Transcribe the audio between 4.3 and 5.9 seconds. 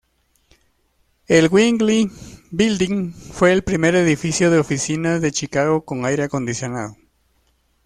de oficinas de Chicago